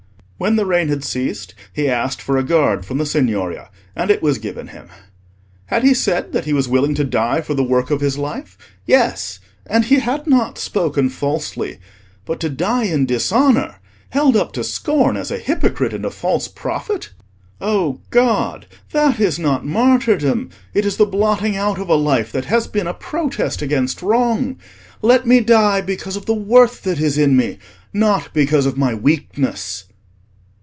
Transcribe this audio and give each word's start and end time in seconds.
When 0.43 0.55
the 0.55 0.65
rain 0.65 0.87
had 0.87 1.03
ceased 1.03 1.53
he 1.71 1.87
asked 1.87 2.19
for 2.19 2.35
a 2.35 2.43
guard 2.43 2.83
from 2.83 2.97
the 2.97 3.05
Signoria, 3.05 3.69
and 3.95 4.09
it 4.09 4.23
was 4.23 4.39
given 4.39 4.69
him. 4.69 4.87
Had 5.67 5.83
he 5.83 5.93
said 5.93 6.33
that 6.33 6.45
he 6.45 6.51
was 6.53 6.67
willing 6.67 6.95
to 6.95 7.03
die 7.03 7.41
for 7.41 7.53
the 7.53 7.63
work 7.63 7.91
of 7.91 8.01
his 8.01 8.17
life? 8.17 8.57
Yes, 8.87 9.37
and 9.67 9.85
he 9.85 9.99
had 9.99 10.25
not 10.25 10.57
spoken 10.57 11.09
falsely. 11.09 11.77
But 12.25 12.39
to 12.39 12.49
die 12.49 12.85
in 12.85 13.05
dishonour—held 13.05 14.35
up 14.35 14.51
to 14.53 14.63
scorn 14.63 15.15
as 15.15 15.29
a 15.29 15.37
hypocrite 15.37 15.93
and 15.93 16.03
a 16.05 16.09
false 16.09 16.47
prophet? 16.47 17.11
"O 17.61 18.01
God! 18.09 18.65
that 18.93 19.19
is 19.19 19.37
not 19.37 19.63
martyrdom! 19.63 20.49
It 20.73 20.87
is 20.87 20.97
the 20.97 21.05
blotting 21.05 21.55
out 21.55 21.77
of 21.77 21.87
a 21.87 21.93
life 21.93 22.31
that 22.31 22.45
has 22.45 22.65
been 22.65 22.87
a 22.87 22.95
protest 22.95 23.61
against 23.61 24.01
wrong. 24.01 24.57
Let 25.03 25.27
me 25.27 25.41
die 25.41 25.81
because 25.81 26.15
of 26.15 26.25
the 26.25 26.33
worth 26.33 26.81
that 26.81 26.99
is 26.99 27.19
in 27.19 27.37
me, 27.37 27.59
not 27.93 28.33
because 28.33 28.65
of 28.65 28.75
my 28.75 28.95
weakness." 28.95 29.83